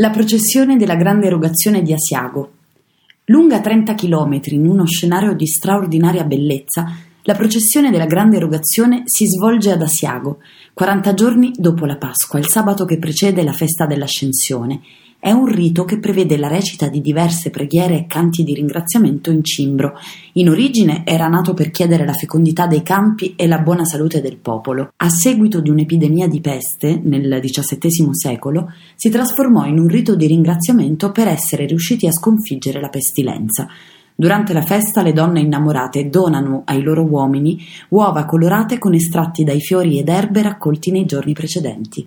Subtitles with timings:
[0.00, 2.52] La processione della grande erogazione di Asiago.
[3.24, 6.84] Lunga 30 km in uno scenario di straordinaria bellezza,
[7.22, 10.38] la processione della grande erogazione si svolge ad Asiago,
[10.72, 14.82] 40 giorni dopo la Pasqua, il sabato che precede la festa dell'Ascensione,
[15.20, 19.42] è un rito che prevede la recita di diverse preghiere e canti di ringraziamento in
[19.42, 19.94] cimbro.
[20.34, 24.36] In origine era nato per chiedere la fecondità dei campi e la buona salute del
[24.36, 24.92] popolo.
[24.96, 30.28] A seguito di un'epidemia di peste nel XVII secolo, si trasformò in un rito di
[30.28, 33.66] ringraziamento per essere riusciti a sconfiggere la pestilenza.
[34.14, 37.58] Durante la festa le donne innamorate donano ai loro uomini
[37.90, 42.04] uova colorate con estratti dai fiori ed erbe raccolti nei giorni precedenti.